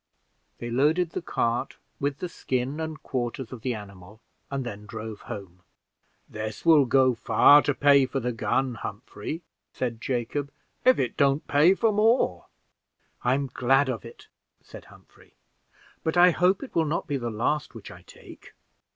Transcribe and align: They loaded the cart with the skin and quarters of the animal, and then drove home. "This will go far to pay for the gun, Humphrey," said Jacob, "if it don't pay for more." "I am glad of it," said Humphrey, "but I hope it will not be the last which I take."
They 0.57 0.71
loaded 0.71 1.11
the 1.11 1.21
cart 1.21 1.77
with 1.99 2.17
the 2.17 2.27
skin 2.27 2.79
and 2.79 3.03
quarters 3.03 3.51
of 3.53 3.61
the 3.61 3.75
animal, 3.75 4.19
and 4.49 4.65
then 4.65 4.87
drove 4.87 5.21
home. 5.29 5.59
"This 6.27 6.65
will 6.65 6.85
go 6.85 7.13
far 7.13 7.61
to 7.61 7.75
pay 7.75 8.07
for 8.07 8.19
the 8.19 8.31
gun, 8.31 8.73
Humphrey," 8.73 9.43
said 9.73 10.01
Jacob, 10.01 10.51
"if 10.83 10.97
it 10.97 11.17
don't 11.17 11.47
pay 11.47 11.75
for 11.75 11.91
more." 11.91 12.47
"I 13.23 13.35
am 13.35 13.45
glad 13.53 13.89
of 13.89 14.03
it," 14.03 14.27
said 14.63 14.85
Humphrey, 14.85 15.35
"but 16.03 16.17
I 16.17 16.31
hope 16.31 16.63
it 16.63 16.73
will 16.73 16.85
not 16.85 17.05
be 17.05 17.17
the 17.17 17.29
last 17.29 17.75
which 17.75 17.91
I 17.91 18.01
take." 18.01 18.55